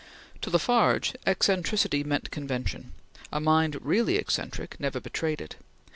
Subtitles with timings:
[0.41, 2.91] To La Farge, eccentricity meant convention;
[3.31, 5.57] a mind really eccentric never betrayed it.